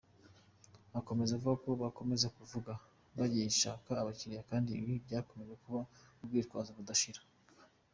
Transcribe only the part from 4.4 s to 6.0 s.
kandi ibi byakomeza kuba